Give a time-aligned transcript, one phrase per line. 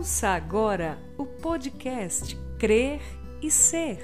[0.00, 3.02] Ouça agora o podcast Crer
[3.42, 3.98] e Ser.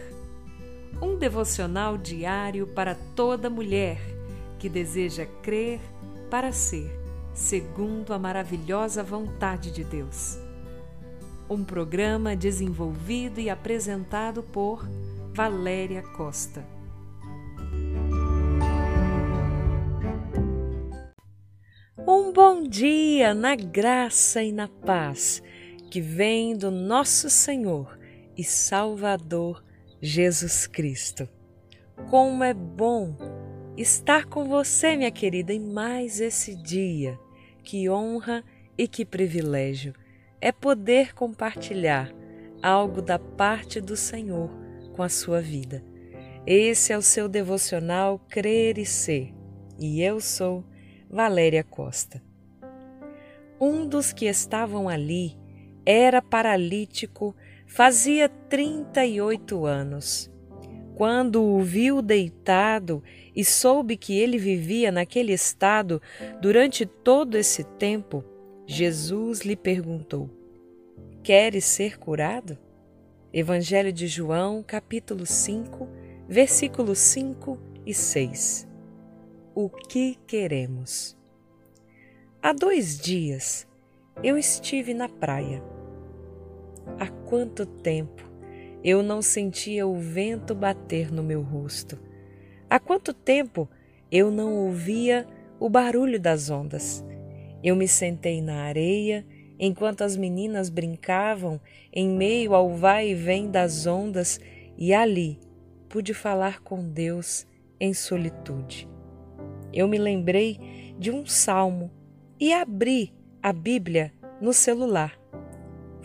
[1.01, 3.99] Um devocional diário para toda mulher
[4.59, 5.81] que deseja crer
[6.29, 6.91] para ser,
[7.33, 10.39] segundo a maravilhosa vontade de Deus.
[11.49, 14.87] Um programa desenvolvido e apresentado por
[15.33, 16.63] Valéria Costa.
[22.07, 25.43] Um bom dia na graça e na paz
[25.91, 27.99] que vem do nosso Senhor
[28.37, 29.63] e Salvador
[30.01, 31.29] Jesus Cristo.
[32.11, 33.17] Como é bom
[33.77, 37.19] estar com você, minha querida, em mais esse dia.
[37.63, 38.45] Que honra
[38.77, 39.95] e que privilégio
[40.41, 42.13] é poder compartilhar
[42.63, 44.51] algo da parte do Senhor
[44.95, 45.83] com a sua vida.
[46.47, 49.35] Esse é o seu devocional Crer e Ser,
[49.79, 50.65] e eu sou
[51.11, 52.23] Valéria Costa.
[53.61, 55.37] Um dos que estavam ali
[55.87, 57.35] era paralítico
[57.65, 60.29] fazia 38 anos.
[60.97, 63.03] Quando o viu deitado
[63.35, 66.03] e soube que ele vivia naquele estado
[66.41, 68.25] durante todo esse tempo,
[68.67, 70.29] Jesus lhe perguntou:
[71.23, 72.59] Queres ser curado?
[73.33, 75.87] Evangelho de João, capítulo 5,
[76.27, 78.67] versículos 5 e 6.
[79.55, 81.17] O que queremos?
[82.43, 83.69] Há dois dias
[84.23, 85.63] eu estive na praia
[86.99, 88.25] Há quanto tempo
[88.83, 91.99] eu não sentia o vento bater no meu rosto?
[92.71, 93.69] Há quanto tempo
[94.11, 95.27] eu não ouvia
[95.59, 97.05] o barulho das ondas?
[97.63, 99.27] Eu me sentei na areia
[99.59, 101.61] enquanto as meninas brincavam
[101.93, 104.41] em meio ao vai e vem das ondas
[104.77, 105.39] e ali
[105.89, 107.47] pude falar com Deus
[107.81, 108.89] em solitude.
[109.73, 110.59] Eu me lembrei
[110.99, 111.91] de um salmo
[112.39, 113.13] e abri
[113.43, 115.19] a Bíblia no celular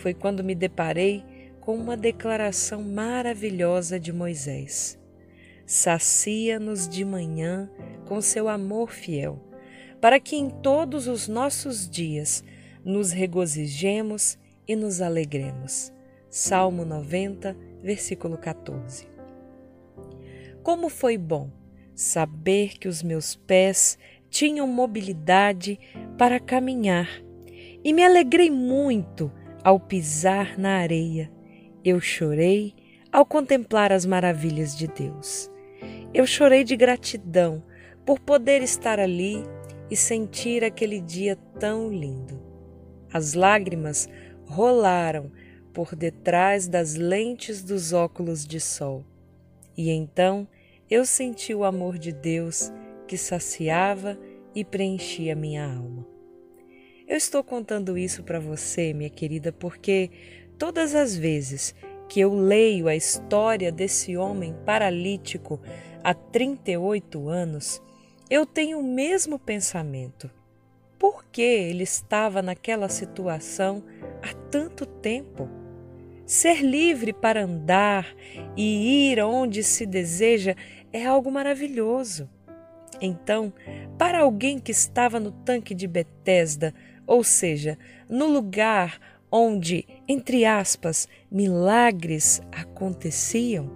[0.01, 1.23] foi quando me deparei
[1.61, 4.99] com uma declaração maravilhosa de Moisés.
[5.63, 7.69] Sacia-nos de manhã
[8.07, 9.39] com seu amor fiel,
[10.01, 12.43] para que em todos os nossos dias
[12.83, 15.93] nos regozijemos e nos alegremos.
[16.29, 19.07] Salmo 90, versículo 14.
[20.63, 21.51] Como foi bom
[21.93, 23.99] saber que os meus pés
[24.31, 25.79] tinham mobilidade
[26.17, 27.07] para caminhar,
[27.83, 29.31] e me alegrei muito
[29.63, 31.31] ao pisar na areia,
[31.83, 32.73] eu chorei
[33.11, 35.49] ao contemplar as maravilhas de Deus.
[36.13, 37.63] Eu chorei de gratidão
[38.05, 39.43] por poder estar ali
[39.89, 42.41] e sentir aquele dia tão lindo.
[43.13, 44.07] As lágrimas
[44.45, 45.31] rolaram
[45.73, 49.05] por detrás das lentes dos óculos de sol.
[49.77, 50.47] E então
[50.89, 52.71] eu senti o amor de Deus
[53.07, 54.17] que saciava
[54.53, 56.10] e preenchia minha alma.
[57.11, 60.09] Eu estou contando isso para você, minha querida, porque
[60.57, 61.75] todas as vezes
[62.07, 65.59] que eu leio a história desse homem paralítico
[66.01, 67.81] há 38 anos,
[68.29, 70.31] eu tenho o mesmo pensamento.
[70.97, 73.83] Por que ele estava naquela situação
[74.23, 75.49] há tanto tempo?
[76.25, 78.07] Ser livre para andar
[78.55, 80.55] e ir onde se deseja
[80.93, 82.29] é algo maravilhoso.
[83.01, 83.51] Então,
[83.97, 86.73] para alguém que estava no tanque de Betesda,
[87.11, 87.77] ou seja,
[88.07, 88.97] no lugar
[89.29, 93.69] onde, entre aspas, milagres aconteciam,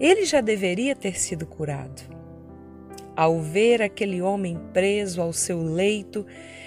[0.00, 2.02] ele já deveria ter sido curado.
[3.14, 6.26] Ao ver aquele homem preso ao seu leito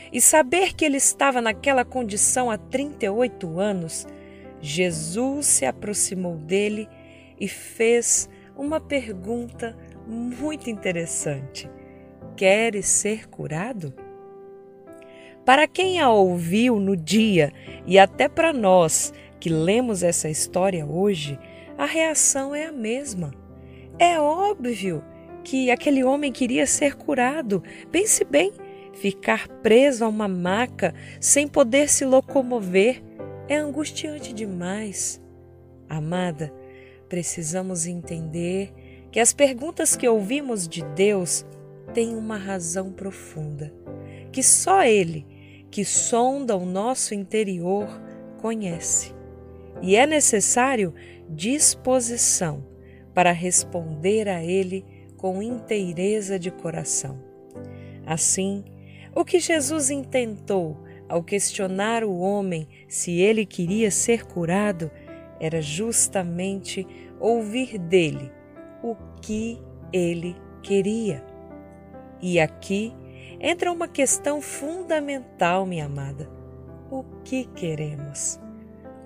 [0.09, 4.07] e saber que ele estava naquela condição há 38 anos,
[4.61, 6.87] Jesus se aproximou dele
[7.37, 11.69] e fez uma pergunta muito interessante:
[12.37, 14.06] Queres ser curado?
[15.47, 17.53] Para quem a ouviu no dia
[17.85, 21.39] e até para nós que lemos essa história hoje,
[21.77, 23.33] a reação é a mesma.
[23.97, 25.01] É óbvio
[25.45, 27.63] que aquele homem queria ser curado.
[27.93, 28.51] Pense bem,
[28.93, 33.01] ficar preso a uma maca sem poder se locomover
[33.47, 35.21] é angustiante demais.
[35.87, 36.53] Amada,
[37.07, 38.73] precisamos entender
[39.13, 41.45] que as perguntas que ouvimos de Deus
[41.93, 43.73] têm uma razão profunda,
[44.29, 45.36] que só Ele
[45.69, 47.87] que sonda o nosso interior
[48.41, 49.13] conhece.
[49.81, 50.93] E é necessário
[51.29, 52.65] disposição
[53.13, 54.85] para responder a Ele
[55.17, 57.19] com inteireza de coração.
[58.05, 58.63] Assim,
[59.13, 60.77] o que Jesus intentou
[61.09, 64.91] ao questionar o homem se ele queria ser curado
[65.39, 66.85] era justamente
[67.19, 68.31] ouvir dele
[68.83, 69.59] o que
[69.91, 71.23] ele queria.
[72.21, 72.93] E aqui
[73.39, 76.29] entra uma questão fundamental, minha amada:
[76.91, 78.39] o que queremos?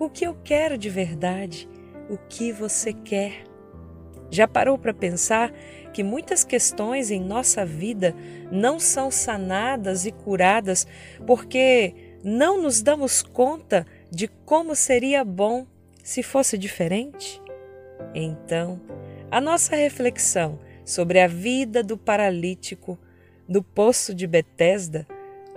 [0.04, 1.70] o que eu quero de verdade,
[2.10, 3.44] o que você quer.
[4.32, 5.52] Já parou para pensar
[5.94, 8.16] que muitas questões em nossa vida
[8.52, 10.88] não são sanadas e curadas
[11.28, 15.68] porque não nos damos conta de como seria bom
[16.04, 17.40] se fosse diferente?
[18.16, 18.82] Então,
[19.30, 22.98] a nossa reflexão sobre a vida do paralítico
[23.52, 25.06] do poço de Betesda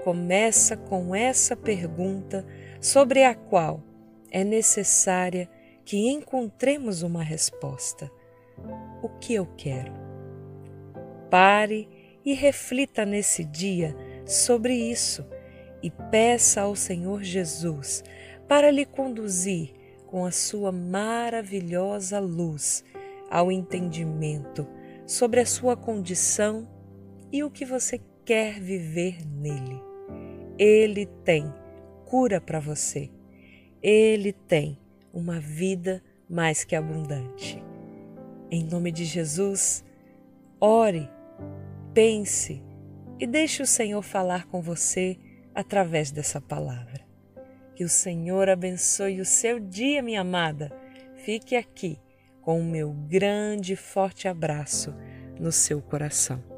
[0.02, 2.44] começa com essa pergunta
[2.80, 3.84] sobre a qual
[4.32, 5.48] é necessária
[5.84, 8.10] que encontremos uma resposta.
[9.00, 9.92] O que eu quero?
[11.30, 11.88] Pare
[12.24, 13.94] e reflita nesse dia
[14.26, 15.24] sobre isso
[15.80, 18.02] e peça ao Senhor Jesus
[18.48, 19.72] para lhe conduzir
[20.08, 22.82] com a sua maravilhosa luz
[23.30, 24.66] ao entendimento
[25.06, 26.73] sobre a sua condição
[27.32, 29.80] e o que você quer viver nele.
[30.58, 31.52] Ele tem
[32.04, 33.10] cura para você.
[33.82, 34.78] Ele tem
[35.12, 37.62] uma vida mais que abundante.
[38.50, 39.84] Em nome de Jesus,
[40.60, 41.10] ore,
[41.92, 42.62] pense
[43.18, 45.18] e deixe o Senhor falar com você
[45.54, 47.04] através dessa palavra.
[47.74, 50.72] Que o Senhor abençoe o seu dia, minha amada.
[51.16, 51.98] Fique aqui
[52.40, 54.94] com o meu grande e forte abraço
[55.40, 56.53] no seu coração.